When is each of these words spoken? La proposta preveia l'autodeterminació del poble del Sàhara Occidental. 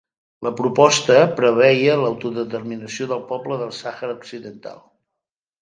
La 0.45 0.51
proposta 0.61 1.17
preveia 1.41 1.99
l'autodeterminació 2.05 3.07
del 3.13 3.21
poble 3.33 3.61
del 3.63 3.75
Sàhara 3.83 4.21
Occidental. 4.23 4.85